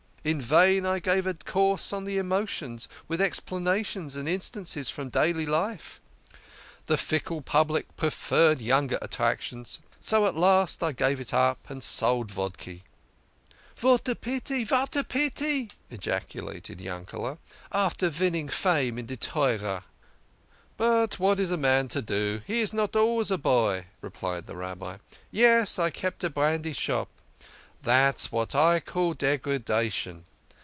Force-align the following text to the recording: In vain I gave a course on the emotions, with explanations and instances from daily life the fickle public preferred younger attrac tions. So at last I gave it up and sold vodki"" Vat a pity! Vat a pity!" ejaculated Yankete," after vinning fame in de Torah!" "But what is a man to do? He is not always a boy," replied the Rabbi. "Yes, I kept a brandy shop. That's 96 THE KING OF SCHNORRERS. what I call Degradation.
In 0.23 0.39
vain 0.39 0.85
I 0.85 0.99
gave 0.99 1.25
a 1.25 1.33
course 1.33 1.91
on 1.91 2.05
the 2.05 2.19
emotions, 2.19 2.87
with 3.07 3.19
explanations 3.19 4.15
and 4.15 4.29
instances 4.29 4.87
from 4.87 5.09
daily 5.09 5.47
life 5.47 5.99
the 6.85 6.95
fickle 6.95 7.41
public 7.41 7.97
preferred 7.97 8.61
younger 8.61 8.99
attrac 9.01 9.41
tions. 9.41 9.79
So 9.99 10.27
at 10.27 10.35
last 10.35 10.83
I 10.83 10.91
gave 10.91 11.19
it 11.19 11.33
up 11.33 11.67
and 11.71 11.83
sold 11.83 12.27
vodki"" 12.29 12.83
Vat 13.77 14.07
a 14.07 14.13
pity! 14.13 14.63
Vat 14.63 14.95
a 14.95 15.03
pity!" 15.03 15.71
ejaculated 15.89 16.77
Yankete," 16.77 17.39
after 17.71 18.09
vinning 18.11 18.49
fame 18.51 18.99
in 18.99 19.07
de 19.07 19.17
Torah!" 19.17 19.85
"But 20.77 21.17
what 21.17 21.39
is 21.39 21.49
a 21.49 21.57
man 21.57 21.87
to 21.87 22.01
do? 22.03 22.41
He 22.45 22.61
is 22.61 22.73
not 22.75 22.95
always 22.95 23.31
a 23.31 23.39
boy," 23.39 23.87
replied 24.01 24.45
the 24.45 24.55
Rabbi. 24.55 24.97
"Yes, 25.31 25.79
I 25.79 25.89
kept 25.89 26.23
a 26.23 26.29
brandy 26.29 26.73
shop. 26.73 27.09
That's 27.83 28.31
96 28.31 28.31
THE 28.31 28.31
KING 28.31 28.41
OF 28.43 28.51
SCHNORRERS. 28.51 28.73
what 28.75 28.75
I 28.75 28.79
call 28.91 29.13
Degradation. 29.15 30.25